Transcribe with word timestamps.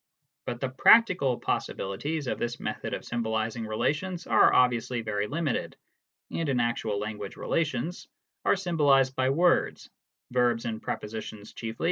But 0.47 0.59
the 0.59 0.69
practical 0.69 1.39
possibilities 1.39 2.25
of 2.25 2.39
this 2.39 2.59
method 2.59 2.95
of 2.95 3.05
symbolising 3.05 3.67
relations 3.67 4.25
are 4.25 4.51
obviously 4.51 5.01
very 5.03 5.27
limited, 5.27 5.77
and 6.31 6.49
in 6.49 6.59
actual 6.59 6.97
language 6.97 7.37
relations 7.37 8.07
are 8.43 8.55
HOW 8.55 8.73
PROPOSITIONS 10.31 11.53
MEAN. 11.61 11.75